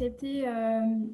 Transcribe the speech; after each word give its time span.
d'accepter 0.00 0.42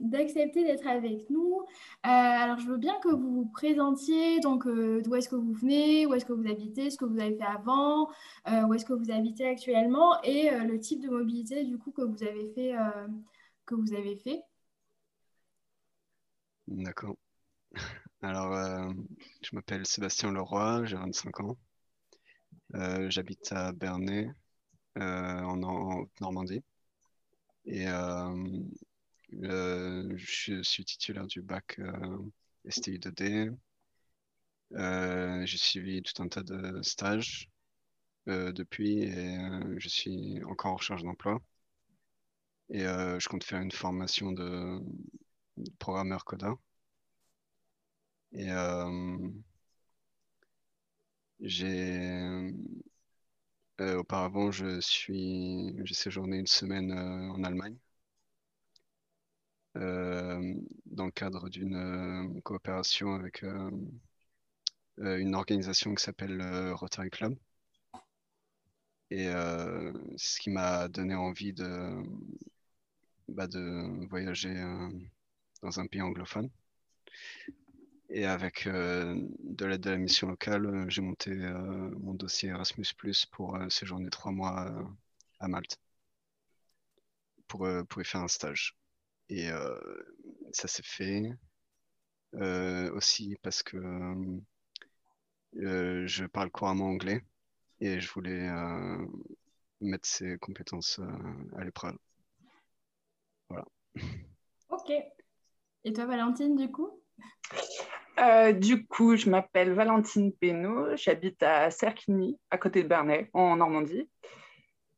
d'accepter 0.01 0.64
d'être 0.64 0.87
avec 0.87 1.29
nous. 1.30 1.62
alors, 2.03 2.59
je 2.59 2.66
veux 2.66 2.79
bien 2.79 2.95
que 3.03 3.09
vous 3.09 3.32
vous 3.32 3.46
présentiez, 3.46 4.41
donc 4.41 4.66
d'où 4.66 5.14
est-ce 5.14 5.29
que 5.29 5.36
vous 5.36 5.53
venez, 5.53 6.07
où 6.07 6.14
est-ce 6.14 6.25
que 6.25 6.32
vous 6.32 6.48
habitez, 6.48 6.91
ce 6.91 6.96
que 6.96 7.04
vous 7.04 7.18
avez 7.18 7.36
fait 7.36 7.45
avant, 7.45 8.09
où 8.46 8.75
est-ce 8.75 8.85
que 8.85 8.93
vous 8.93 9.11
habitez 9.11 9.46
actuellement? 9.46 10.21
Et 10.22 10.50
le 10.50 10.79
type 10.79 11.03
de 11.03 11.09
mobilité 11.09 11.64
du 11.64 11.79
coup 11.79 11.93
que 11.93 12.03
vous 12.03 12.22
avez 12.22 14.17
fait. 14.17 14.43
D'accord. 16.68 17.16
Alors, 18.23 18.53
euh, 18.54 18.93
je 19.43 19.54
m'appelle 19.54 19.87
Sébastien 19.87 20.32
Leroy, 20.32 20.84
j'ai 20.84 20.96
25 20.96 21.40
ans. 21.40 21.57
Euh, 22.75 23.09
j'habite 23.11 23.53
à 23.53 23.73
Bernay, 23.73 24.31
euh, 24.98 25.43
en, 25.43 25.57
Normandie. 26.21 26.62
Et 27.66 27.86
je 30.16 30.61
suis 30.62 30.84
titulaire 30.84 31.26
du 31.26 31.43
bac 31.43 31.80
STI 32.69 32.98
2D. 32.98 33.52
j'ai 35.47 35.58
suivi 35.58 36.02
tout 36.02 36.22
un 36.22 36.28
tas 36.28 36.42
de 36.42 36.80
stages 36.83 37.50
depuis 38.27 39.02
et 39.02 39.39
je 39.78 39.89
suis 39.89 40.42
encore 40.44 40.72
en 40.72 40.77
recherche 40.77 41.02
d'emploi. 41.02 41.41
Et 42.70 42.80
je 42.83 43.28
compte 43.28 43.44
faire 43.44 43.61
une 43.61 43.72
formation 43.72 44.33
de 44.33 44.80
programmeur 45.78 46.25
codin. 46.25 46.58
Et 48.33 48.50
euh, 48.50 49.30
j'ai 51.41 52.53
euh, 53.81 53.99
auparavant, 53.99 54.51
je 54.51 54.81
suis, 54.81 55.75
j'ai 55.85 55.95
séjourné 55.95 56.39
une 56.39 56.47
semaine 56.47 56.93
euh, 56.93 57.31
en 57.33 57.45
Allemagne 57.45 57.77
dans 59.75 61.05
le 61.05 61.11
cadre 61.11 61.49
d'une 61.51 62.41
coopération 62.43 63.15
avec 63.15 63.45
une 64.99 65.35
organisation 65.35 65.95
qui 65.95 66.03
s'appelle 66.03 66.43
Rotary 66.73 67.11
Club. 67.11 67.37
Et 69.11 69.27
ce 69.27 70.41
qui 70.41 70.51
m'a 70.51 70.89
donné 70.89 71.15
envie 71.15 71.53
de, 71.53 71.95
bah, 73.29 73.47
de 73.47 74.07
voyager 74.09 74.55
dans 75.63 75.79
un 75.81 75.87
pays 75.87 76.01
anglophone. 76.01 76.51
Et 78.09 78.25
avec 78.25 78.67
euh, 78.67 79.21
de 79.41 79.67
l'aide 79.67 79.81
de 79.81 79.91
la 79.91 79.97
mission 79.97 80.29
locale, 80.29 80.67
euh, 80.67 80.89
j'ai 80.89 81.03
monté 81.03 81.31
euh, 81.31 81.91
mon 81.99 82.15
dossier 82.15 82.51
Erasmus 82.51 82.87
pour 83.33 83.59
séjourner 83.69 84.11
trois 84.11 84.31
mois 84.33 84.73
à 85.41 85.48
Malte 85.48 85.79
pour, 87.48 87.69
pour 87.89 88.03
y 88.03 88.05
faire 88.05 88.23
un 88.23 88.29
stage. 88.29 88.77
Et 89.29 89.48
ça 90.53 90.69
s'est 90.69 90.85
fait 90.85 91.33
aussi 92.93 93.37
parce 93.43 93.63
que 93.63 93.79
je 95.53 96.27
parle 96.27 96.51
couramment 96.51 96.87
anglais 96.87 97.25
et 97.81 97.98
je 98.01 98.11
voulais 98.13 98.48
mettre 99.81 100.09
ces 100.09 100.39
compétences 100.39 101.01
à 101.57 101.65
l'épreuve. 101.65 101.98
Voilà. 103.48 103.65
Ok. 104.70 104.93
Et 105.85 105.93
toi, 105.93 106.07
Valentine, 106.07 106.57
du 106.57 106.70
coup? 106.70 107.03
euh, 108.19 108.53
du 108.53 108.86
coup, 108.86 109.17
je 109.17 109.28
m'appelle 109.28 109.72
Valentine 109.72 110.33
Pénaud, 110.33 110.97
j'habite 110.97 111.42
à 111.42 111.70
Cerquigny, 111.70 112.39
à 112.50 112.58
côté 112.58 112.83
de 112.83 112.89
Bernay, 112.89 113.31
en 113.33 113.56
Normandie. 113.56 114.08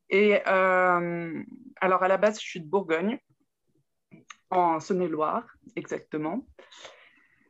Et 0.09 0.39
euh, 0.47 1.43
alors, 1.81 2.03
à 2.03 2.07
la 2.07 2.17
base, 2.17 2.39
je 2.39 2.45
suis 2.45 2.61
de 2.61 2.67
Bourgogne, 2.67 3.19
en 4.49 4.79
Saône-et-Loire, 4.79 5.45
exactement. 5.75 6.45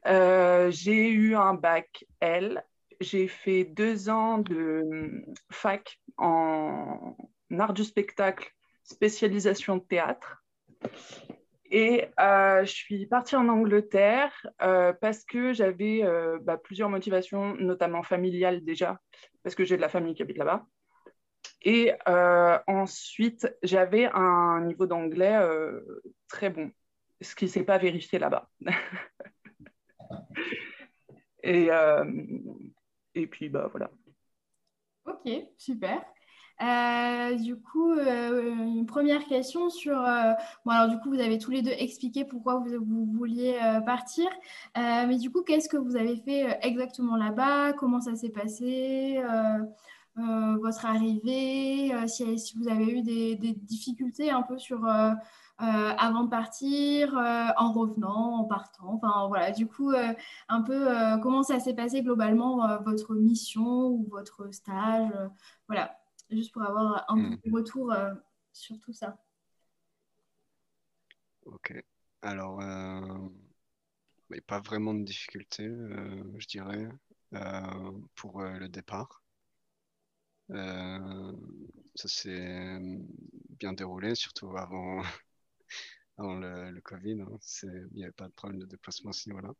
Euh, 0.07 0.71
j'ai 0.71 1.09
eu 1.09 1.35
un 1.35 1.53
bac 1.53 2.05
L. 2.19 2.63
J'ai 2.99 3.27
fait 3.27 3.63
deux 3.63 4.09
ans 4.09 4.39
de 4.39 5.23
fac 5.51 5.99
en 6.17 7.15
art 7.57 7.73
du 7.73 7.83
spectacle, 7.83 8.51
spécialisation 8.83 9.79
théâtre. 9.79 10.43
Et 11.71 12.07
euh, 12.19 12.65
je 12.65 12.71
suis 12.71 13.05
partie 13.05 13.35
en 13.35 13.47
Angleterre 13.47 14.33
euh, 14.61 14.91
parce 14.93 15.23
que 15.23 15.53
j'avais 15.53 16.03
euh, 16.03 16.39
bah, 16.41 16.57
plusieurs 16.57 16.89
motivations, 16.89 17.55
notamment 17.55 18.01
familiales 18.01 18.63
déjà, 18.63 18.99
parce 19.43 19.55
que 19.55 19.65
j'ai 19.65 19.75
de 19.75 19.81
la 19.81 19.89
famille 19.89 20.15
qui 20.15 20.23
habite 20.23 20.37
là-bas. 20.37 20.65
Et 21.61 21.91
ensuite, 22.67 23.53
j'avais 23.63 24.05
un 24.13 24.61
niveau 24.61 24.85
d'anglais 24.85 25.37
très 26.29 26.49
bon, 26.49 26.71
ce 27.19 27.35
qui 27.35 27.45
ne 27.45 27.49
s'est 27.49 27.65
pas 27.65 27.77
vérifié 27.77 28.17
là-bas. 28.17 28.49
et, 31.43 31.67
et 33.13 33.27
puis, 33.27 33.49
bah 33.49 33.67
voilà. 33.67 33.91
Ok, 35.05 35.29
super. 35.57 36.01
Euh, 36.61 37.35
du 37.35 37.55
coup, 37.55 37.93
euh, 37.93 38.53
une 38.53 38.85
première 38.85 39.25
question 39.25 39.69
sur. 39.69 39.97
Euh, 39.97 40.33
bon, 40.65 40.71
alors, 40.71 40.89
du 40.89 40.99
coup, 40.99 41.09
vous 41.09 41.19
avez 41.19 41.37
tous 41.37 41.51
les 41.51 41.61
deux 41.61 41.71
expliqué 41.71 42.25
pourquoi 42.25 42.55
vous, 42.55 43.05
vouliez 43.13 43.57
partir. 43.85 44.27
mais 44.75 45.17
du 45.17 45.31
coup, 45.31 45.41
qu'est-ce 45.43 45.69
que 45.69 45.77
vous 45.77 45.95
avez 45.95 46.17
fait 46.17 46.59
exactement 46.61 47.15
là-bas? 47.15 47.73
Comment 47.73 48.01
ça 48.01 48.15
s'est 48.15 48.29
passé? 48.29 49.21
Votre 50.15 50.85
arrivée? 50.85 51.93
Si, 52.07 52.37
si, 52.39 52.57
vous 52.57 52.67
avez 52.67 52.91
eu 52.91 53.01
des, 53.03 53.35
des 53.35 53.53
difficultés 53.53 54.29
un 54.31 54.41
peu 54.41 54.57
sur. 54.57 54.85
avant 55.57 56.23
de 56.23 56.29
partir, 56.29 57.15
en 57.57 57.71
revenant, 57.71 58.39
en 58.39 58.43
partant? 58.45 58.99
Enfin 59.01 59.27
voilà, 59.27 59.51
du 59.51 59.67
coup, 59.67 59.91
un 60.49 60.61
peu 60.61 60.87
comment 61.21 61.43
ça 61.43 61.59
s'est 61.59 61.75
passé 61.75 62.01
globalement 62.01 62.79
votre 62.83 63.15
mission 63.15 63.87
ou 63.87 64.07
votre 64.09 64.53
stage? 64.53 65.11
voilà, 65.67 65.98
juste 66.29 66.51
pour 66.51 66.63
avoir 66.63 67.05
un 67.09 67.15
mm. 67.15 67.39
retour 67.51 67.91
euh, 67.91 68.13
sur 68.53 68.79
tout 68.79 68.93
ça. 68.93 69.17
Ok. 71.45 71.73
Alors, 72.21 72.61
euh, 72.61 73.29
pas 74.45 74.59
vraiment 74.59 74.93
de 74.93 75.03
difficulté, 75.03 75.65
euh, 75.65 76.23
je 76.37 76.47
dirais, 76.47 76.87
pour 78.15 78.41
le 78.41 78.67
départ. 78.67 79.23
ça 80.49 82.07
s'est 82.07 82.79
bien 83.49 83.73
déroulé, 83.73 84.15
surtout 84.15 84.55
avant, 84.57 85.01
avant 86.17 86.35
le, 86.35 86.79
Covid. 86.81 87.21
Hein. 87.21 87.37
Il 87.63 87.89
n'y 87.93 88.03
avait 88.03 88.11
pas 88.11 88.27
de 88.27 88.33
problème 88.33 88.59
de 88.59 88.65
déplacement 88.65 89.11
à 89.11 89.13
ce 89.13 89.29
niveau-là. 89.29 89.53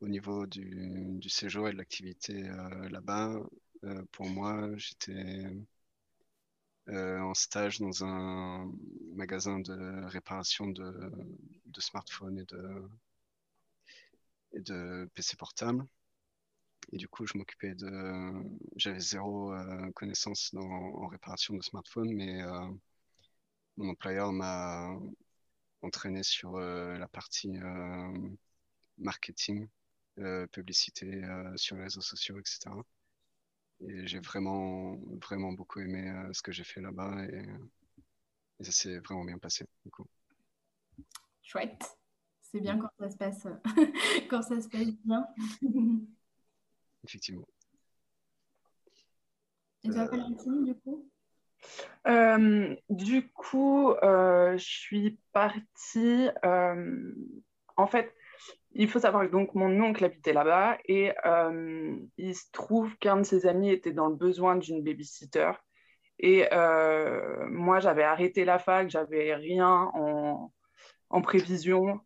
au 0.00 0.08
niveau 0.08 0.46
du, 0.46 1.18
du, 1.18 1.28
séjour 1.28 1.68
et 1.68 1.72
de 1.72 1.78
l'activité 1.78 2.42
là-bas, 2.90 3.40
euh, 3.84 4.02
pour 4.12 4.26
moi, 4.26 4.68
j'étais 4.76 5.44
euh, 6.88 7.20
en 7.20 7.34
stage 7.34 7.78
dans 7.80 8.04
un 8.04 8.70
magasin 9.14 9.60
de 9.60 10.04
réparation 10.06 10.66
de, 10.68 11.10
smartphones 11.78 12.38
et 14.52 14.60
de, 14.60 15.08
PC 15.14 15.36
portables. 15.36 15.84
Et 16.92 16.96
du 16.98 17.08
coup, 17.08 17.26
je 17.26 17.38
m'occupais 17.38 17.74
de. 17.74 18.32
J'avais 18.76 19.00
zéro 19.00 19.52
euh, 19.54 19.90
connaissance 19.92 20.52
en 20.54 21.06
réparation 21.08 21.54
de 21.54 21.62
smartphones, 21.62 22.12
mais 22.12 22.42
mon 23.76 23.90
employeur 23.90 24.32
m'a 24.32 24.90
entraîné 25.82 26.22
sur 26.22 26.58
la 26.58 27.08
partie 27.08 27.58
marketing, 28.98 29.68
publicité 30.52 31.22
sur 31.56 31.76
les 31.76 31.84
réseaux 31.84 32.00
sociaux, 32.02 32.38
etc. 32.38 32.70
Et 33.82 34.06
j'ai 34.06 34.20
vraiment, 34.20 34.96
vraiment 35.22 35.52
beaucoup 35.52 35.80
aimé 35.80 36.10
euh, 36.10 36.32
ce 36.32 36.42
que 36.42 36.52
j'ai 36.52 36.64
fait 36.64 36.80
là-bas 36.80 37.24
et, 37.24 37.42
ça 38.62 38.72
s'est 38.72 38.98
vraiment 38.98 39.24
bien 39.24 39.38
passé. 39.38 39.64
Du 39.86 39.90
coup. 39.90 40.04
Chouette. 41.42 41.96
C'est 42.42 42.60
bien 42.60 42.78
quand 42.78 42.90
ça 42.98 43.10
se 43.10 43.16
passe, 43.16 43.46
quand 44.28 44.42
ça 44.42 44.60
se 44.60 44.68
passe 44.68 44.92
bien. 45.02 45.26
Effectivement. 47.04 47.46
Et 49.82 49.88
toi, 49.88 50.02
euh, 50.02 50.08
Valentine, 50.08 50.64
du 50.64 50.74
coup? 50.74 51.08
Euh, 52.06 52.76
Du 52.90 53.30
coup, 53.30 53.94
je 54.02 54.56
suis 54.58 55.18
partie. 55.32 56.28
en 56.42 57.86
fait, 57.86 58.14
il 58.72 58.88
faut 58.88 59.00
savoir 59.00 59.26
que 59.26 59.32
donc 59.32 59.54
mon 59.54 59.80
oncle 59.80 60.04
habitait 60.04 60.32
là-bas 60.32 60.78
et 60.84 61.12
euh, 61.26 61.96
il 62.16 62.34
se 62.34 62.50
trouve 62.52 62.96
qu'un 62.98 63.16
de 63.16 63.22
ses 63.24 63.46
amis 63.46 63.70
était 63.70 63.92
dans 63.92 64.08
le 64.08 64.14
besoin 64.14 64.56
d'une 64.56 64.82
babysitter. 64.82 65.52
Et 66.20 66.46
euh, 66.52 67.48
moi, 67.48 67.80
j'avais 67.80 68.04
arrêté 68.04 68.44
la 68.44 68.58
fac, 68.58 68.88
j'avais 68.90 69.34
rien 69.34 69.90
en, 69.94 70.52
en, 71.08 71.22
prévision. 71.22 72.00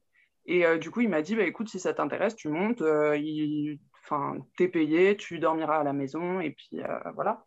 Et 0.47 0.65
euh, 0.65 0.79
du 0.79 0.91
coup, 0.91 1.01
il 1.01 1.09
m'a 1.09 1.21
dit 1.21 1.37
bah, 1.37 1.43
écoute, 1.43 1.69
si 1.69 1.81
ça 1.81 1.93
t'intéresse, 1.93 2.37
tu 2.37 2.49
montes, 2.49 2.81
il... 2.81 3.79
enfin, 4.05 4.39
t'es 4.57 4.69
payé, 4.69 5.17
tu 5.17 5.39
dormiras 5.39 5.81
à 5.81 5.85
la 5.85 5.93
maison. 5.93 6.41
Et 6.41 6.53
puis 6.53 6.81
voilà. 7.15 7.45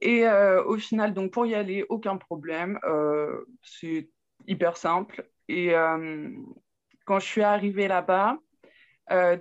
Et 0.00 0.26
au 0.28 0.76
final, 0.76 1.14
donc 1.14 1.32
pour 1.32 1.46
y 1.46 1.54
aller, 1.54 1.84
aucun 1.88 2.18
problème. 2.18 2.78
C'est 3.62 4.10
hyper 4.46 4.76
simple. 4.76 5.28
Et 5.48 5.74
quand 7.04 7.18
je 7.18 7.26
suis 7.26 7.42
arrivée 7.42 7.88
là-bas, 7.88 8.38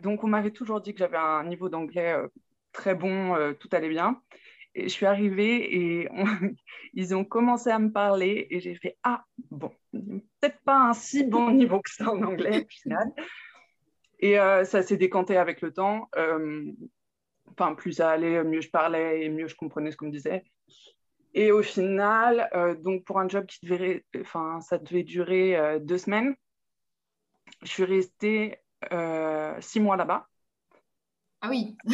donc 0.01 0.23
on 0.23 0.27
m'avait 0.27 0.51
toujours 0.51 0.81
dit 0.81 0.93
que 0.93 0.99
j'avais 0.99 1.17
un 1.17 1.45
niveau 1.45 1.69
d'anglais 1.69 2.15
très 2.73 2.93
bon, 2.93 3.53
tout 3.59 3.69
allait 3.71 3.89
bien. 3.89 4.21
Et 4.73 4.83
je 4.83 4.89
suis 4.89 5.05
arrivée 5.05 5.75
et 5.75 6.09
ils 6.93 7.15
ont 7.15 7.23
commencé 7.23 7.69
à 7.69 7.79
me 7.79 7.91
parler 7.91 8.47
et 8.49 8.59
j'ai 8.59 8.75
fait 8.75 8.97
Ah, 9.03 9.23
bon, 9.49 9.71
peut-être 9.91 10.59
pas 10.65 10.89
un 10.89 10.93
si 10.93 11.23
bon 11.23 11.51
niveau 11.51 11.79
que 11.79 11.91
ça 11.91 12.11
en 12.11 12.21
anglais 12.21 12.65
au 12.65 12.67
final. 12.67 13.13
Et 14.19 14.35
ça 14.35 14.83
s'est 14.83 14.97
décanté 14.97 15.37
avec 15.37 15.61
le 15.61 15.71
temps 15.71 16.09
enfin, 17.51 17.75
plus 17.75 17.93
ça 17.93 18.09
allait, 18.09 18.43
mieux 18.43 18.61
je 18.61 18.69
parlais 18.69 19.23
et 19.23 19.29
mieux 19.29 19.47
je 19.47 19.55
comprenais 19.55 19.91
ce 19.91 19.97
qu'on 19.97 20.07
me 20.07 20.11
disait. 20.11 20.43
Et 21.33 21.51
au 21.51 21.61
final, 21.61 22.49
euh, 22.53 22.75
donc 22.75 23.05
pour 23.05 23.19
un 23.19 23.29
job 23.29 23.45
qui 23.45 23.65
devait, 23.65 24.03
enfin, 24.19 24.59
ça 24.61 24.77
devait 24.77 25.03
durer 25.03 25.55
euh, 25.55 25.79
deux 25.79 25.97
semaines, 25.97 26.35
je 27.61 27.67
suis 27.69 27.83
restée 27.83 28.57
euh, 28.91 29.55
six 29.59 29.79
mois 29.79 29.97
là-bas. 29.97 30.27
Ah 31.41 31.49
oui. 31.49 31.75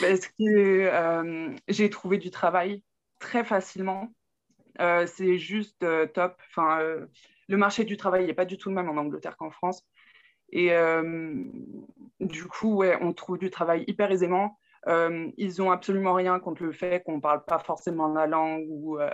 Parce 0.00 0.26
que 0.38 1.54
j'ai 1.68 1.90
trouvé 1.90 2.18
du 2.18 2.30
travail 2.30 2.82
très 3.20 3.44
facilement. 3.44 4.12
c'est 4.78 5.38
juste 5.38 5.86
top. 6.14 6.40
Enfin, 6.48 6.80
le 7.48 7.56
marché 7.56 7.84
du 7.84 7.96
travail 7.96 8.26
n'est 8.26 8.34
pas 8.34 8.44
du 8.44 8.58
tout 8.58 8.68
le 8.70 8.74
même 8.74 8.88
en 8.88 8.96
Angleterre 8.96 9.36
qu'en 9.36 9.50
France. 9.50 9.82
Et 10.50 10.72
euh, 10.72 11.44
du 12.20 12.46
coup, 12.46 12.76
ouais, 12.76 12.96
on 13.00 13.12
trouve 13.12 13.38
du 13.38 13.50
travail 13.50 13.84
hyper 13.86 14.10
aisément. 14.10 14.58
Euh, 14.86 15.30
ils 15.36 15.54
n'ont 15.58 15.70
absolument 15.70 16.12
rien 16.12 16.38
contre 16.38 16.62
le 16.62 16.72
fait 16.72 17.02
qu'on 17.04 17.16
ne 17.16 17.20
parle 17.20 17.44
pas 17.44 17.58
forcément 17.58 18.08
la 18.08 18.26
langue 18.26 18.66
ou, 18.68 18.98
euh, 18.98 19.10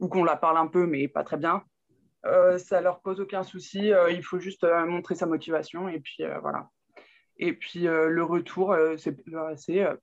ou 0.00 0.08
qu'on 0.08 0.24
la 0.24 0.36
parle 0.36 0.56
un 0.56 0.68
peu, 0.68 0.86
mais 0.86 1.08
pas 1.08 1.24
très 1.24 1.36
bien. 1.36 1.64
Ça 2.24 2.80
leur 2.80 3.00
pose 3.00 3.20
aucun 3.20 3.42
souci. 3.42 3.92
il 4.10 4.22
faut 4.22 4.38
juste 4.38 4.66
montrer 4.86 5.14
sa 5.14 5.26
motivation 5.26 5.88
et 5.88 6.00
puis 6.00 6.24
voilà. 6.40 6.68
Et 7.36 7.52
puis 7.52 7.82
le 7.82 8.22
retour, 8.22 8.74
c'est 8.96 9.16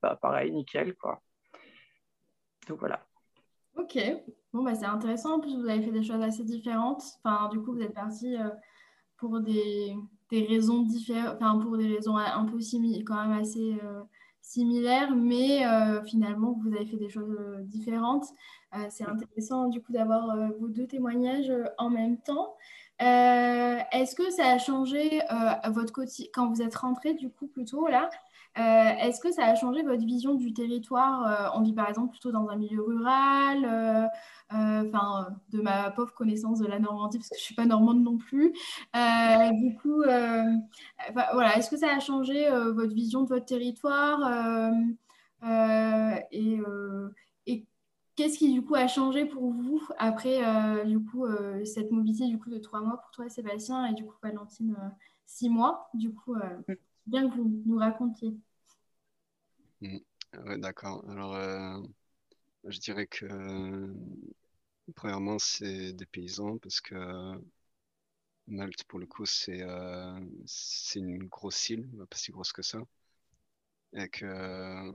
bah, 0.01 0.17
pareil, 0.21 0.51
nickel. 0.51 0.95
Quoi. 0.95 1.21
Donc 2.67 2.79
voilà. 2.79 3.05
Ok, 3.75 3.99
bon, 4.53 4.63
bah, 4.63 4.73
c'est 4.73 4.85
intéressant. 4.85 5.35
En 5.35 5.39
plus, 5.41 5.55
vous 5.55 5.67
avez 5.67 5.81
fait 5.81 5.91
des 5.91 6.03
choses 6.03 6.21
assez 6.21 6.43
différentes. 6.45 7.03
Enfin, 7.23 7.49
du 7.49 7.59
coup, 7.59 7.73
vous 7.73 7.81
êtes 7.81 7.93
parti 7.93 8.37
pour 9.17 9.39
des, 9.39 9.95
raisons 10.31 10.83
différentes, 10.83 11.35
enfin 11.35 11.59
pour 11.59 11.77
des 11.77 11.95
raisons 11.95 12.17
un 12.17 12.45
peu 12.45 12.59
quand 13.05 13.27
même 13.27 13.39
assez 13.39 13.77
euh, 13.83 14.01
similaires, 14.45 15.15
mais 15.15 15.65
euh, 15.65 16.03
finalement 16.03 16.57
vous 16.63 16.73
avez 16.73 16.85
fait 16.85 16.97
des 16.97 17.09
choses 17.09 17.35
euh, 17.39 17.61
différentes. 17.63 18.25
c'est 18.89 19.05
intéressant 19.05 19.69
du 19.69 19.81
coup 19.81 19.93
d'avoir 19.93 20.37
vos 20.59 20.67
deux 20.67 20.85
témoignages 20.85 21.51
en 21.77 21.89
même 21.89 22.17
temps. 22.17 22.55
Est-ce 22.99 24.15
que 24.15 24.29
ça 24.31 24.47
a 24.47 24.57
changé 24.57 25.21
votre 25.69 25.93
quotidien 25.93 26.29
quand 26.33 26.49
vous 26.49 26.61
êtes 26.61 26.75
rentré 26.75 27.13
du 27.13 27.29
coup 27.29 27.47
plutôt 27.47 27.87
là 27.87 28.09
Est-ce 28.55 29.19
que 29.19 29.31
ça 29.31 29.45
a 29.45 29.55
changé 29.55 29.83
votre 29.83 30.05
vision 30.05 30.35
du 30.35 30.53
territoire 30.53 31.51
On 31.55 31.61
vit 31.61 31.73
par 31.73 31.89
exemple 31.89 32.11
plutôt 32.11 32.31
dans 32.31 32.47
un 32.47 32.55
milieu 32.55 32.81
rural 32.81 34.11
euh, 34.53 34.83
enfin, 34.87 35.27
de 35.49 35.61
ma 35.61 35.89
pauvre 35.91 36.13
connaissance 36.13 36.59
de 36.59 36.67
la 36.67 36.79
Normandie, 36.79 37.17
parce 37.17 37.29
que 37.29 37.35
je 37.35 37.41
ne 37.41 37.45
suis 37.45 37.55
pas 37.55 37.65
normande 37.65 38.03
non 38.03 38.17
plus. 38.17 38.53
Euh, 38.95 39.51
du 39.53 39.75
coup, 39.77 40.03
euh, 40.03 40.43
voilà, 41.33 41.57
est-ce 41.57 41.69
que 41.69 41.77
ça 41.77 41.95
a 41.95 41.99
changé 41.99 42.49
votre 42.49 42.93
vision 42.93 43.23
de 43.23 43.29
votre 43.29 43.45
territoire 43.45 44.19
et, 46.31 46.61
qu'est-ce 48.15 48.37
qui 48.37 48.53
du 48.53 48.61
coup 48.61 48.75
a 48.75 48.87
changé 48.87 49.25
pour 49.25 49.51
vous 49.51 49.85
après 49.97 50.39
du 50.85 51.03
coup 51.03 51.25
cette 51.65 51.91
mobilité 51.91 52.27
du 52.27 52.39
coup 52.39 52.49
de 52.49 52.57
trois 52.59 52.79
mois 52.79 52.95
pour 53.01 53.11
toi 53.11 53.27
Sébastien 53.27 53.85
et 53.87 53.93
du 53.93 54.05
coup 54.05 54.15
Valentine 54.23 54.77
six 55.25 55.49
mois 55.49 55.89
du 55.93 56.13
coup 56.13 56.33
bien 57.05 57.29
que 57.29 57.35
vous 57.35 57.61
nous 57.65 57.77
racontiez. 57.77 58.35
Mmh. 59.81 59.97
D'accord. 60.57 61.03
Alors 61.09 61.35
je 62.65 62.79
dirais 62.79 63.07
que 63.07 63.25
premièrement, 64.95 65.39
c'est 65.39 65.93
des 65.93 66.05
paysans 66.05 66.57
parce 66.57 66.81
que 66.81 66.95
Malte, 68.47 68.83
pour 68.85 68.99
le 68.99 69.05
coup, 69.07 69.25
c'est 69.25 69.61
euh, 69.61 70.19
c'est 70.45 70.99
une 70.99 71.25
grosse 71.25 71.69
île, 71.69 71.87
pas 72.09 72.17
si 72.17 72.31
grosse 72.31 72.51
que 72.53 72.61
ça. 72.61 72.79
Et 73.93 74.09
que 74.09 74.91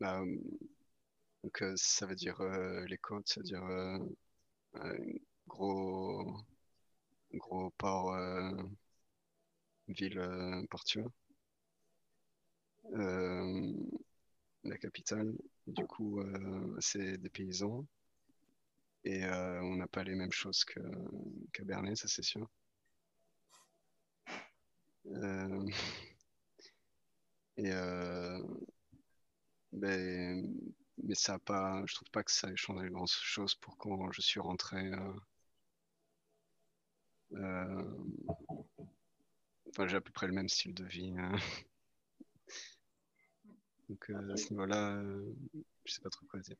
bah, 0.00 0.22
donc, 1.42 1.62
euh, 1.62 1.72
ça 1.76 2.06
veut 2.06 2.14
dire 2.14 2.40
euh, 2.40 2.84
les 2.86 2.98
côtes, 2.98 3.28
ça 3.28 3.40
veut 3.40 3.44
dire 3.44 3.62
gros, 5.46 6.44
gros 7.34 7.70
port, 7.78 8.14
ville 9.88 10.66
portuaire. 10.70 11.08
La 12.92 14.78
capitale. 14.78 15.32
Du 15.66 15.86
coup, 15.86 16.22
c'est 16.80 17.18
des 17.18 17.30
paysans. 17.30 17.86
Et 19.04 19.24
euh, 19.24 19.60
on 19.62 19.76
n'a 19.76 19.86
pas 19.88 20.04
les 20.04 20.14
mêmes 20.14 20.32
choses 20.32 20.64
qu'à 20.64 20.80
qu 21.52 21.64
Bernay, 21.64 21.96
ça 21.96 22.08
c'est 22.08 22.22
sûr. 22.22 22.48
Euh, 25.06 25.66
et 27.56 27.70
euh, 27.72 28.38
ben, 29.72 30.46
mais 31.02 31.14
ça 31.14 31.38
pas, 31.38 31.82
je 31.86 31.94
trouve 31.94 32.10
pas 32.10 32.22
que 32.24 32.32
ça 32.32 32.50
ait 32.50 32.56
changé 32.56 32.88
grand 32.90 33.06
chose 33.06 33.54
pour 33.54 33.76
quand 33.78 34.10
je 34.12 34.20
suis 34.20 34.40
rentré. 34.40 34.90
j'ai 39.86 39.96
à 39.96 40.00
peu 40.00 40.12
près 40.12 40.26
le 40.26 40.32
même 40.32 40.48
style 40.48 40.74
de 40.74 40.84
vie. 40.84 41.14
Hein. 41.16 41.32
Donc 43.88 44.10
à 44.10 44.36
ce 44.36 44.50
niveau-là, 44.50 45.02
je 45.84 45.92
sais 45.92 46.00
pas 46.00 46.10
trop 46.10 46.26
quoi 46.26 46.40
dire. 46.40 46.56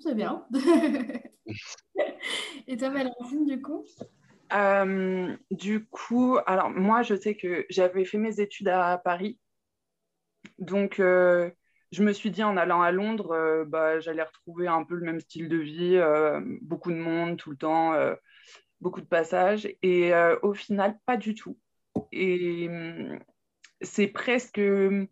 C'est 0.00 0.14
bien. 0.14 0.46
Et 2.66 2.76
toi, 2.76 2.90
Valentine, 2.90 3.46
du 3.46 3.60
coup? 3.60 3.84
Euh, 4.52 5.36
Du 5.50 5.86
coup, 5.86 6.38
alors 6.46 6.70
moi, 6.70 7.02
je 7.02 7.14
sais 7.14 7.36
que 7.36 7.66
j'avais 7.68 8.04
fait 8.04 8.18
mes 8.18 8.40
études 8.40 8.68
à 8.68 8.98
Paris. 8.98 9.38
Donc, 10.58 11.00
euh, 11.00 11.50
je 11.90 12.04
me 12.04 12.12
suis 12.12 12.30
dit 12.30 12.44
en 12.44 12.56
allant 12.56 12.82
à 12.82 12.92
Londres, 12.92 13.32
euh, 13.32 13.64
bah, 13.64 13.98
j'allais 13.98 14.22
retrouver 14.22 14.68
un 14.68 14.84
peu 14.84 14.94
le 14.94 15.04
même 15.04 15.20
style 15.20 15.48
de 15.48 15.56
vie, 15.56 16.00
beaucoup 16.60 16.90
de 16.90 16.96
monde 16.96 17.36
tout 17.36 17.50
le 17.50 17.56
temps, 17.56 17.94
beaucoup 18.80 19.00
de 19.00 19.06
passages. 19.06 19.68
Et 19.82 20.12
au 20.42 20.54
final, 20.54 20.98
pas 21.06 21.16
du 21.16 21.34
tout. 21.34 21.58
Et 22.12 22.68
hum, 22.68 23.18
c'est 23.82 24.08
presque 24.08 24.58
euh, 24.58 25.06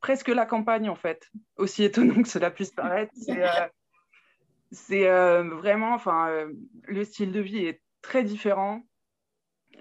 presque 0.00 0.28
la 0.28 0.46
campagne 0.46 0.88
en 0.88 0.94
fait, 0.94 1.30
aussi 1.56 1.84
étonnant 1.84 2.22
que 2.22 2.28
cela 2.28 2.50
puisse 2.50 2.70
paraître. 2.70 3.12
C'est 3.16 5.06
euh, 5.08 5.42
euh, 5.42 5.54
vraiment, 5.54 5.94
enfin, 5.94 6.46
le 6.84 7.04
style 7.04 7.32
de 7.32 7.40
vie 7.40 7.64
est 7.64 7.80
très 8.02 8.22
différent, 8.22 8.82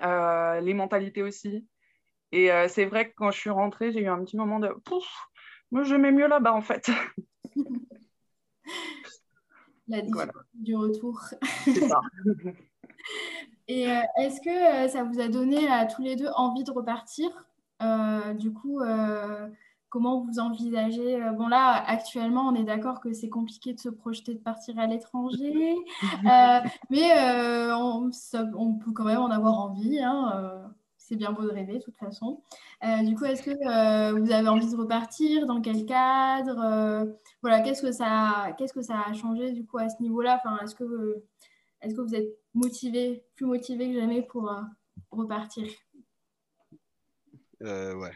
les 0.01 0.73
mentalités 0.73 1.23
aussi. 1.23 1.67
Et 2.31 2.49
c'est 2.67 2.85
vrai 2.85 3.09
que 3.09 3.13
quand 3.15 3.31
je 3.31 3.39
suis 3.39 3.49
rentrée, 3.49 3.91
j'ai 3.91 4.01
eu 4.01 4.07
un 4.07 4.23
petit 4.23 4.37
moment 4.37 4.59
de 4.59 4.69
Pouf, 4.85 5.05
moi 5.71 5.83
je 5.83 5.95
mets 5.95 6.11
mieux 6.11 6.27
là-bas 6.27 6.53
en 6.53 6.61
fait. 6.61 6.89
La 9.89 10.01
voilà. 10.13 10.31
du 10.53 10.77
retour. 10.77 11.19
Ça. 11.19 11.99
Et 13.67 13.83
est-ce 14.17 14.39
que 14.39 14.89
ça 14.89 15.03
vous 15.03 15.19
a 15.19 15.27
donné 15.27 15.67
à 15.67 15.85
tous 15.85 16.01
les 16.01 16.15
deux 16.15 16.29
envie 16.35 16.63
de 16.63 16.71
repartir? 16.71 17.29
euh, 17.29 17.52
du 18.33 18.51
coup, 18.53 18.81
euh, 18.81 19.47
comment 19.89 20.21
vous 20.21 20.39
envisagez 20.39 21.21
euh, 21.21 21.31
Bon, 21.31 21.47
là, 21.47 21.83
actuellement, 21.87 22.47
on 22.47 22.55
est 22.55 22.63
d'accord 22.63 22.99
que 22.99 23.13
c'est 23.13 23.29
compliqué 23.29 23.73
de 23.73 23.79
se 23.79 23.89
projeter 23.89 24.33
de 24.33 24.39
partir 24.39 24.79
à 24.79 24.87
l'étranger, 24.87 25.75
mais 26.89 27.11
on, 27.73 28.09
on, 28.55 28.73
peut 28.75 28.91
quand 28.91 29.05
même 29.05 29.19
en 29.19 29.31
avoir 29.31 29.59
envie. 29.59 29.99
Hein, 29.99 30.71
c'est 30.97 31.17
bien 31.17 31.33
beau 31.33 31.43
de 31.43 31.51
rêver, 31.51 31.79
de 31.79 31.83
toute 31.83 31.97
façon. 31.97 32.41
du 33.03 33.15
coup, 33.15 33.25
est-ce 33.25 33.43
que 33.43 34.19
vous 34.19 34.31
avez 34.31 34.47
envie 34.47 34.69
de 34.69 34.75
repartir 34.75 35.45
Dans 35.45 35.61
quel 35.61 35.85
cadre 35.85 37.07
Voilà, 37.41 37.61
qu'est-ce 37.61 37.81
que 37.81 37.91
ça, 37.91 38.53
qu'est-ce 38.57 38.73
que 38.73 38.81
ça 38.81 39.01
a 39.07 39.13
changé 39.13 39.51
du 39.51 39.65
coup 39.65 39.77
à 39.77 39.89
ce 39.89 40.01
niveau-là? 40.01 40.41
Enfin, 40.43 40.59
Est-ce 40.63 40.75
que, 40.75 41.23
est-ce 41.81 41.93
que 41.93 42.01
vous 42.01 42.15
êtes 42.15 42.29
motivé, 42.53 43.25
plus 43.35 43.45
motivé 43.45 43.91
que 43.91 43.99
jamais 43.99 44.21
pour 44.21 44.51
repartir? 45.11 45.67
Euh, 47.63 47.95
ouais. 47.95 48.13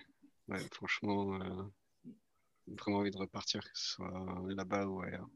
ouais, 0.49 0.59
franchement, 0.71 1.39
euh, 1.41 1.63
vraiment 2.67 2.99
envie 2.99 3.11
de 3.11 3.17
repartir, 3.17 3.61
que 3.63 3.77
ce 3.77 3.93
soit 3.93 4.43
là-bas 4.49 4.85
ou 4.87 5.01
ailleurs. 5.01 5.29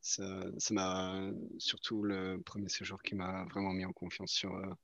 Ça 0.00 0.24
m'a 0.70 1.30
surtout 1.58 2.02
le 2.02 2.40
premier 2.40 2.68
séjour 2.68 3.02
qui 3.02 3.14
m'a 3.14 3.44
vraiment 3.44 3.72
mis 3.72 3.84
en 3.84 3.92
confiance 3.92 4.30
sur 4.30 4.54
euh, 4.54 4.74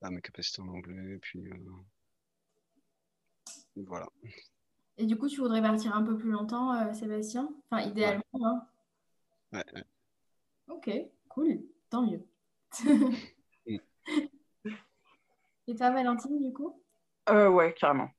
bah, 0.00 0.10
mes 0.10 0.22
capacités 0.22 0.62
en 0.62 0.68
anglais. 0.68 1.14
Et 1.14 1.18
puis 1.18 1.44
voilà. 3.76 4.08
Et 4.96 5.06
du 5.06 5.16
coup, 5.16 5.28
tu 5.28 5.40
voudrais 5.40 5.60
partir 5.60 5.94
un 5.94 6.02
peu 6.02 6.16
plus 6.16 6.30
longtemps, 6.30 6.92
Sébastien? 6.94 7.50
Enfin, 7.70 7.82
idéalement. 7.82 8.22
Hein. 8.34 8.66
Ouais, 9.52 9.64
ouais. 9.74 9.84
Ok, 10.68 10.90
cool. 11.28 11.62
Tant 11.90 12.02
mieux. 12.02 12.26
Et 15.66 15.74
toi, 15.74 15.90
Valentine, 15.90 16.40
du 16.40 16.52
coup? 16.52 16.82
Euh, 17.30 17.48
Ouais, 17.48 17.72
carrément. 17.72 18.10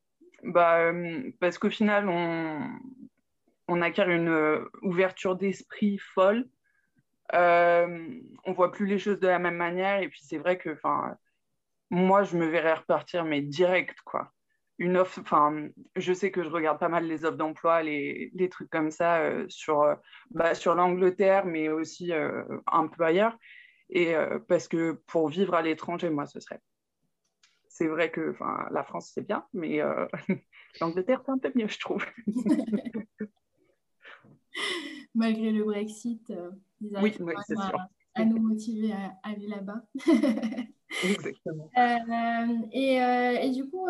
Bah, 0.43 0.79
euh, 0.79 1.31
parce 1.39 1.57
qu'au 1.57 1.69
final, 1.69 2.07
on, 2.07 3.81
acquiert 3.81 4.09
une 4.09 4.29
euh, 4.29 4.69
ouverture 4.81 5.35
d'esprit 5.35 5.97
folle. 5.97 6.47
Euh, 7.33 8.19
on 8.45 8.53
voit 8.53 8.71
plus 8.71 8.85
les 8.85 8.99
choses 8.99 9.19
de 9.19 9.27
la 9.27 9.39
même 9.39 9.55
manière. 9.55 10.01
Et 10.01 10.09
puis, 10.09 10.21
c'est 10.23 10.37
vrai 10.37 10.57
que 10.57 10.77
moi, 11.89 12.23
je 12.23 12.37
me 12.37 12.47
verrais 12.47 12.73
repartir, 12.73 13.25
mais 13.25 13.41
direct, 13.41 13.97
quoi. 14.05 14.31
Une 14.77 14.97
offre, 14.97 15.19
enfin, 15.21 15.69
je 15.95 16.13
sais 16.13 16.31
que 16.31 16.43
je 16.43 16.49
regarde 16.49 16.79
pas 16.79 16.89
mal 16.89 17.05
les 17.05 17.23
offres 17.25 17.37
d'emploi, 17.37 17.81
les, 17.81 18.31
les, 18.33 18.49
trucs 18.49 18.69
comme 18.69 18.91
ça 18.91 19.31
sur, 19.47 19.95
bah, 20.31 20.53
sur 20.53 20.75
l'Angleterre, 20.75 21.45
mais 21.45 21.69
aussi 21.69 22.11
un 22.13 22.87
peu 22.87 23.03
ailleurs. 23.05 23.37
Et 23.89 24.15
parce 24.49 24.67
que 24.67 24.91
pour 25.07 25.29
vivre 25.29 25.53
à 25.53 25.61
l'étranger, 25.61 26.09
moi, 26.09 26.25
ce 26.25 26.41
serait 26.41 26.59
c'est 27.75 27.87
vrai 27.87 28.09
que 28.09 28.33
la 28.71 28.83
France, 28.85 29.11
c'est 29.13 29.27
bien, 29.27 29.45
mais 29.53 29.81
euh, 29.81 30.07
l'Angleterre, 30.79 31.21
c'est 31.25 31.31
un 31.31 31.37
peu 31.37 31.51
mieux, 31.55 31.67
je 31.67 31.77
trouve. 31.77 32.05
Malgré 35.13 35.51
le 35.51 35.65
Brexit, 35.65 36.29
euh, 36.29 36.51
ils 36.79 36.95
arrivent 36.95 37.17
oui, 37.19 37.33
à, 38.15 38.23
nous 38.23 38.39
motiver 38.39 38.93
à, 38.93 39.11
aller 39.23 39.47
là-bas. 39.47 39.81
Exactement. 41.03 41.69
Euh, 41.77 42.61
et, 42.71 42.95
et, 43.45 43.49
du 43.49 43.69
coup, 43.69 43.89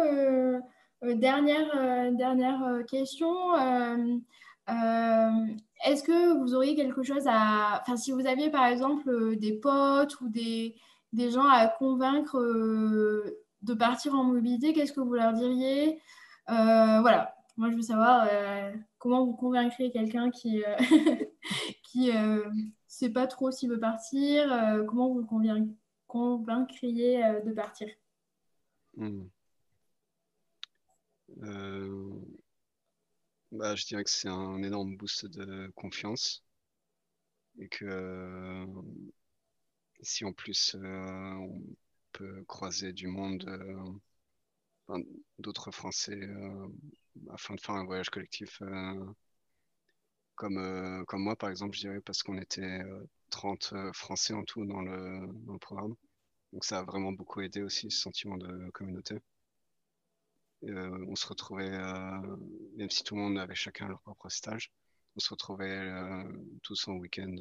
dernière, 1.04 2.12
dernière 2.13 2.84
question. 2.89 3.54
Est-ce 5.86 6.01
que 6.01 6.39
vous 6.39 6.56
auriez 6.56 6.75
quelque 6.75 7.04
chose 7.04 7.27
à... 7.27 7.82
Enfin, 7.82 7.98
si 7.98 8.12
vous 8.12 8.25
aviez 8.25 8.50
par 8.50 8.65
exemple 8.65 9.36
des 9.36 9.54
potes 9.60 10.20
ou 10.22 10.30
des, 10.30 10.74
des 11.13 11.30
gens 11.30 11.48
à 11.48 11.68
convaincre 11.68 12.39
de 13.66 13.74
partir 13.74 14.14
en 14.14 14.24
mobilité, 14.24 14.74
qu'est-ce 14.74 14.94
que 14.94 15.02
vous 15.02 15.14
leur 15.14 15.34
diriez? 15.34 16.00
Euh, 16.50 17.02
Voilà, 17.02 17.36
moi 17.58 17.70
je 17.72 17.76
veux 17.76 17.82
savoir 17.82 18.28
euh, 18.32 18.72
comment 19.00 19.26
vous 19.26 19.36
convaincrez 19.36 19.92
quelqu'un 19.92 20.30
qui 20.30 20.64
ne 21.96 22.12
euh, 22.12 22.50
sait 22.88 23.10
pas 23.10 23.28
trop 23.28 23.52
s'il 23.52 23.70
veut 23.70 23.80
partir, 23.80 24.48
comment 24.88 25.12
vous 25.12 25.20
le 25.20 25.68
convaincriez 26.08 27.22
de 27.44 27.52
partir? 27.52 27.88
Hmm. 28.96 29.24
bah, 33.52 33.76
Je 33.76 33.86
dirais 33.88 34.04
que 34.04 34.12
c'est 34.12 34.30
un 34.30 34.62
énorme 34.62 34.96
boost 34.96 35.26
de 35.26 35.72
confiance 35.76 36.44
et 37.58 37.68
que 37.68 38.66
si 40.02 40.24
en 40.24 40.34
plus 40.34 40.76
on 40.76 41.62
croiser 42.48 42.94
du 42.94 43.08
monde, 43.08 43.46
euh, 44.90 45.04
d'autres 45.40 45.72
Français, 45.72 46.16
euh, 46.16 46.68
afin 47.30 47.56
de 47.56 47.62
faire 47.62 47.76
un 47.76 47.86
voyage 47.86 48.10
collectif 48.10 48.62
euh, 48.62 49.06
comme, 50.36 51.06
comme 51.08 51.24
moi, 51.24 51.36
par 51.36 51.50
exemple, 51.50 51.76
je 51.76 51.82
dirais, 51.82 52.02
parce 52.02 52.22
qu'on 52.22 52.38
était 52.38 52.82
30 53.30 53.74
Français 53.94 54.34
en 54.34 54.44
tout 54.44 54.66
dans 54.66 54.82
le, 54.82 55.28
dans 55.46 55.54
le, 55.54 55.60
programme. 55.60 55.96
Donc 56.54 56.66
ça 56.66 56.80
a 56.80 56.84
vraiment 56.84 57.14
beaucoup 57.14 57.42
aidé 57.42 57.62
aussi 57.62 57.90
ce 57.90 58.00
sentiment 58.02 58.38
de 58.38 58.70
communauté. 58.72 59.18
on 60.64 61.16
se 61.16 61.28
retrouvait, 61.28 61.70
même 62.76 62.90
si 62.90 63.04
tout 63.04 63.16
le 63.16 63.22
monde 63.22 63.38
avait 63.40 63.56
chacun 63.56 63.88
leur 63.88 64.02
propre 64.02 64.30
stage, 64.30 64.72
on 65.16 65.20
se 65.20 65.30
retrouvait 65.30 65.90
tous 66.64 66.88
en 66.90 66.96
week-end 66.96 67.36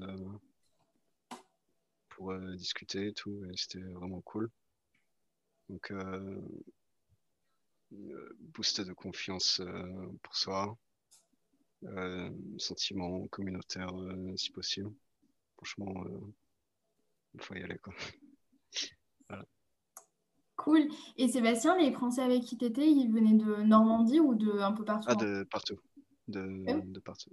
pour 2.11 2.33
discuter 2.57 3.09
et 3.09 3.13
tout, 3.13 3.45
et 3.47 3.57
c'était 3.57 3.81
vraiment 3.81 4.21
cool. 4.21 4.51
Donc, 5.69 5.91
euh, 5.91 6.41
boost 8.55 8.81
de 8.81 8.93
confiance 8.93 9.61
euh, 9.61 10.09
pour 10.23 10.37
soi, 10.37 10.77
euh, 11.85 12.31
sentiment 12.59 13.27
communautaire 13.29 13.91
si 14.37 14.51
possible. 14.51 14.93
Franchement, 15.57 16.05
il 17.35 17.43
faut 17.43 17.55
y 17.55 17.63
aller. 17.63 17.79
Quoi. 17.79 17.95
Cool. 20.57 20.87
Et 21.17 21.27
Sébastien, 21.27 21.77
les 21.77 21.93
Français 21.93 22.23
avec 22.23 22.45
qui 22.45 22.57
tu 22.57 22.65
étais, 22.65 22.89
ils 22.89 23.13
venaient 23.13 23.35
de 23.35 23.63
Normandie 23.65 24.21
ou 24.21 24.37
de 24.37 24.53
un 24.61 24.73
peu 24.73 24.85
partout 24.85 25.09
Ah, 25.11 25.17
de 25.17 25.43
partout. 25.51 25.79
De, 26.29 26.47
de 26.91 27.01
partout. 27.01 27.33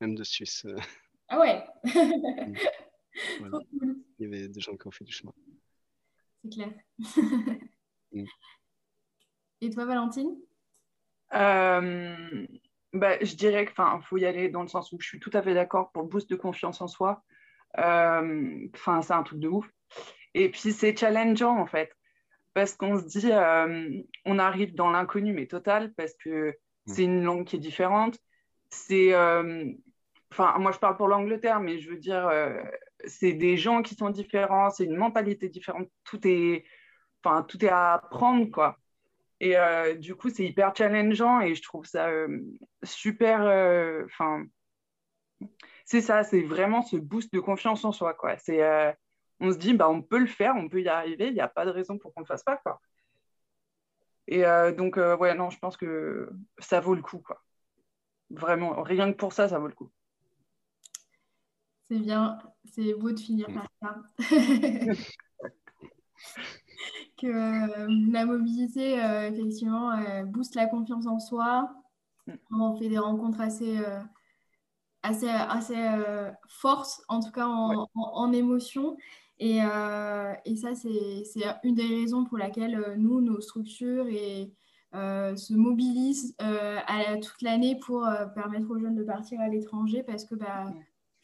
Même 0.00 0.14
de 0.14 0.24
Suisse. 0.24 0.66
Ah 1.28 1.40
ouais 1.40 1.64
mm. 1.84 2.56
Il 4.18 4.22
y 4.22 4.26
avait 4.26 4.48
des 4.48 4.60
gens 4.60 4.76
qui 4.76 4.86
ont 4.86 4.92
fait 4.92 5.04
du 5.04 5.12
chemin 5.12 5.32
clair. 6.48 6.72
Mm. 8.12 8.24
Et 9.60 9.70
toi, 9.70 9.84
Valentine? 9.84 10.36
Euh, 11.34 12.46
bah, 12.92 13.18
Je 13.20 13.34
dirais 13.34 13.66
qu'il 13.66 14.02
faut 14.02 14.16
y 14.16 14.24
aller 14.24 14.48
dans 14.48 14.62
le 14.62 14.68
sens 14.68 14.92
où 14.92 15.00
je 15.00 15.06
suis 15.06 15.20
tout 15.20 15.30
à 15.32 15.42
fait 15.42 15.54
d'accord 15.54 15.90
pour 15.92 16.02
le 16.02 16.08
boost 16.08 16.30
de 16.30 16.36
confiance 16.36 16.80
en 16.80 16.88
soi. 16.88 17.24
Euh, 17.78 18.68
enfin, 18.74 19.02
c'est 19.02 19.12
un 19.12 19.22
truc 19.22 19.40
de 19.40 19.48
ouf. 19.48 19.68
Et 20.34 20.50
puis, 20.50 20.72
c'est 20.72 20.96
challengeant, 20.96 21.58
en 21.58 21.66
fait. 21.66 21.92
Parce 22.54 22.74
qu'on 22.74 22.98
se 22.98 23.04
dit, 23.04 23.32
euh, 23.32 24.02
on 24.24 24.38
arrive 24.38 24.74
dans 24.74 24.90
l'inconnu, 24.90 25.32
mais 25.32 25.46
total, 25.46 25.92
parce 25.94 26.14
que 26.14 26.50
mm. 26.50 26.54
c'est 26.92 27.04
une 27.04 27.22
langue 27.22 27.44
qui 27.44 27.56
est 27.56 27.60
différente. 27.60 28.18
C'est. 28.70 29.14
Enfin, 30.32 30.58
moi, 30.58 30.72
je 30.72 30.78
parle 30.78 30.96
pour 30.96 31.08
l'Angleterre, 31.08 31.60
mais 31.60 31.78
je 31.78 31.90
veux 31.90 31.98
dire, 31.98 32.30
c'est 33.04 33.32
des 33.32 33.56
gens 33.56 33.82
qui 33.82 33.94
sont 33.94 34.10
différents, 34.10 34.70
c'est 34.70 34.84
une 34.84 34.96
mentalité 34.96 35.48
différente, 35.48 35.88
tout 36.04 36.26
est, 36.26 36.64
à 37.24 37.94
apprendre, 37.94 38.50
quoi. 38.50 38.78
Et 39.40 39.56
euh, 39.56 39.94
du 39.94 40.14
coup, 40.14 40.30
c'est 40.30 40.44
hyper 40.44 40.74
challengeant 40.74 41.40
et 41.40 41.54
je 41.54 41.62
trouve 41.62 41.84
ça 41.84 42.08
euh, 42.08 42.40
super. 42.82 43.42
Euh, 43.42 44.04
enfin, 44.06 44.44
c'est 45.84 46.00
ça, 46.00 46.24
c'est 46.24 46.42
vraiment 46.42 46.82
ce 46.82 46.96
boost 46.96 47.32
de 47.32 47.40
confiance 47.40 47.84
en 47.84 47.92
soi, 47.92 48.16
on 49.38 49.52
se 49.52 49.58
dit, 49.58 49.74
bah, 49.74 49.88
on 49.90 50.00
peut 50.02 50.18
le 50.18 50.26
faire, 50.26 50.54
on 50.56 50.68
peut 50.68 50.80
y 50.80 50.88
arriver, 50.88 51.28
il 51.28 51.34
n'y 51.34 51.40
a 51.40 51.48
pas 51.48 51.66
de 51.66 51.70
raison 51.70 51.98
pour 51.98 52.14
qu'on 52.14 52.22
ne 52.22 52.24
le 52.24 52.28
fasse 52.28 52.42
pas, 52.42 52.56
quoi. 52.56 52.80
Et 54.28 54.42
donc, 54.76 54.96
ouais, 54.96 55.34
non, 55.34 55.50
je 55.50 55.58
pense 55.58 55.76
que 55.76 56.30
ça 56.58 56.80
vaut 56.80 56.94
le 56.94 57.02
coup, 57.02 57.18
quoi. 57.18 57.42
Vraiment, 58.30 58.82
rien 58.82 59.12
que 59.12 59.16
pour 59.16 59.32
ça, 59.32 59.48
ça 59.48 59.58
vaut 59.58 59.68
le 59.68 59.74
coup. 59.74 59.90
C'est 61.88 61.98
bien, 61.98 62.38
c'est 62.64 62.94
beau 62.94 63.12
de 63.12 63.20
finir 63.20 63.46
par 63.46 63.68
ça. 63.80 64.02
que 67.16 67.26
euh, 67.26 67.86
la 68.10 68.26
mobilité, 68.26 69.00
euh, 69.02 69.30
effectivement, 69.30 69.92
euh, 69.92 70.24
booste 70.24 70.54
la 70.54 70.66
confiance 70.66 71.06
en 71.06 71.18
soi. 71.18 71.70
On 72.50 72.76
fait 72.76 72.88
des 72.88 72.98
rencontres 72.98 73.40
assez, 73.40 73.78
assez, 75.04 75.28
assez 75.28 75.76
fortes, 76.48 77.00
en 77.08 77.20
tout 77.20 77.30
cas 77.30 77.46
en, 77.46 77.88
en, 77.94 78.32
émotion. 78.32 78.96
Et, 79.38 79.58
et 79.58 80.56
ça, 80.56 80.74
c'est 80.74 81.22
une 81.62 81.76
des 81.76 81.86
raisons 81.86 82.24
pour 82.24 82.36
laquelle 82.36 82.96
nous, 82.98 83.20
nos 83.20 83.40
structures 83.40 84.08
et, 84.08 84.52
se 84.92 85.54
mobilisent 85.54 86.34
à, 86.40 87.16
toute 87.18 87.42
l'année 87.42 87.78
pour 87.78 88.04
permettre 88.34 88.68
aux 88.70 88.80
jeunes 88.80 88.96
de 88.96 89.04
partir 89.04 89.40
à 89.40 89.46
l'étranger 89.46 90.02
parce 90.02 90.24
que 90.24 90.34
bah, 90.34 90.64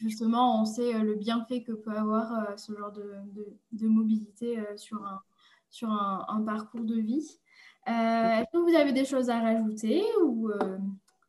justement, 0.02 0.60
on 0.60 0.64
sait 0.64 0.94
euh, 0.94 1.02
le 1.02 1.14
bienfait 1.14 1.62
que 1.62 1.72
peut 1.72 1.96
avoir 1.96 2.32
euh, 2.32 2.56
ce 2.56 2.74
genre 2.74 2.92
de, 2.92 3.86
mobilité 3.86 4.58
euh, 4.58 4.76
sur, 4.76 5.02
un, 5.04 5.22
sur 5.70 5.90
un, 5.90 6.42
parcours 6.42 6.84
de 6.84 6.96
vie. 6.96 7.38
Est-ce 7.86 8.50
que 8.52 8.58
vous 8.58 8.76
avez 8.76 8.92
des 8.92 9.04
choses 9.04 9.30
à 9.30 9.40
rajouter 9.40 10.04
ou 10.22 10.50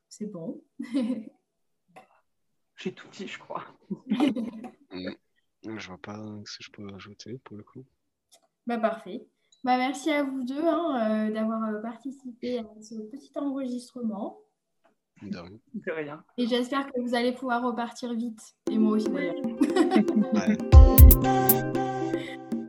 c'est 0.09 0.27
bon? 0.27 0.63
J'ai 2.75 2.93
tout 2.93 3.07
dit, 3.09 3.27
je 3.27 3.39
crois. 3.39 3.63
je 4.09 5.87
vois 5.87 5.97
pas 5.99 6.17
ce 6.45 6.57
que 6.57 6.63
je 6.63 6.71
peux 6.71 6.91
rajouter 6.91 7.39
pour 7.43 7.57
le 7.57 7.63
coup. 7.63 7.85
Bah, 8.67 8.77
parfait. 8.77 9.25
Bah, 9.63 9.77
merci 9.77 10.11
à 10.11 10.23
vous 10.23 10.43
deux 10.43 10.63
hein, 10.63 11.31
d'avoir 11.31 11.81
participé 11.81 12.59
à 12.59 12.65
ce 12.81 12.95
petit 12.95 13.31
enregistrement. 13.35 14.43
Et 16.37 16.47
j'espère 16.47 16.91
que 16.91 16.99
vous 17.01 17.15
allez 17.15 17.31
pouvoir 17.31 17.63
repartir 17.63 18.13
vite. 18.13 18.41
Et 18.71 18.77
moi 18.77 18.93
aussi 18.93 19.09
d'ailleurs. 19.09 19.35